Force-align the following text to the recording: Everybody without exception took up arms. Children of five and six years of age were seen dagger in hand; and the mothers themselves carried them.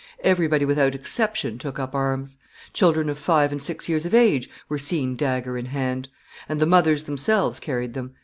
Everybody 0.23 0.65
without 0.65 0.95
exception 0.95 1.59
took 1.59 1.77
up 1.77 1.93
arms. 1.93 2.37
Children 2.73 3.07
of 3.07 3.19
five 3.19 3.51
and 3.51 3.61
six 3.61 3.87
years 3.87 4.03
of 4.03 4.15
age 4.15 4.49
were 4.67 4.79
seen 4.79 5.15
dagger 5.15 5.59
in 5.59 5.67
hand; 5.67 6.07
and 6.49 6.59
the 6.59 6.65
mothers 6.65 7.03
themselves 7.03 7.59
carried 7.59 7.93
them. 7.93 8.15